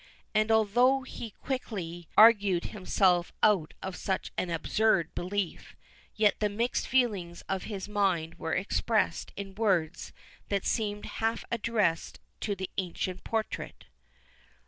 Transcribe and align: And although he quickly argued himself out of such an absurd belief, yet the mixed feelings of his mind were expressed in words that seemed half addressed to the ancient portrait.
And 0.33 0.49
although 0.51 1.03
he 1.03 1.29
quickly 1.29 2.07
argued 2.17 2.63
himself 2.73 3.31
out 3.43 3.75
of 3.83 3.95
such 3.95 4.31
an 4.35 4.49
absurd 4.49 5.13
belief, 5.13 5.75
yet 6.15 6.39
the 6.39 6.49
mixed 6.49 6.87
feelings 6.87 7.43
of 7.47 7.65
his 7.65 7.87
mind 7.87 8.39
were 8.39 8.55
expressed 8.55 9.31
in 9.35 9.53
words 9.53 10.11
that 10.49 10.65
seemed 10.65 11.05
half 11.05 11.45
addressed 11.51 12.19
to 12.39 12.55
the 12.55 12.71
ancient 12.79 13.23
portrait. 13.23 13.85